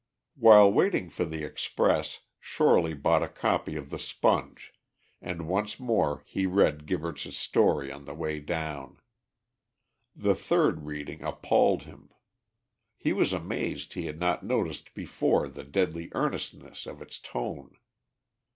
While 0.35 0.73
waiting 0.73 1.11
for 1.11 1.25
the 1.25 1.43
express, 1.43 2.21
Shorely 2.39 2.95
bought 2.95 3.21
a 3.21 3.27
copy 3.27 3.75
of 3.75 3.91
the 3.91 3.99
Sponge, 3.99 4.73
and 5.21 5.47
once 5.47 5.79
more 5.79 6.23
he 6.25 6.47
read 6.47 6.87
Gibberts' 6.87 7.33
story 7.37 7.91
on 7.91 8.05
the 8.05 8.15
way 8.15 8.39
down. 8.39 8.97
The 10.15 10.33
third 10.33 10.85
reading 10.87 11.21
appalled 11.21 11.83
him. 11.83 12.09
He 12.97 13.13
was 13.13 13.31
amazed 13.31 13.93
he 13.93 14.07
had 14.07 14.19
not 14.19 14.41
noticed 14.43 14.95
before 14.95 15.47
the 15.47 15.63
deadly 15.63 16.09
earnestness 16.15 16.87
of 16.87 16.99
its 16.99 17.19
tone. 17.19 17.77